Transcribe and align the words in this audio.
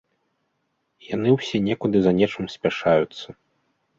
Яны 1.15 1.29
ўсе 1.33 1.57
некуды 1.67 1.97
за 2.07 2.11
нечым 2.19 2.45
спяшаюцца. 2.55 3.27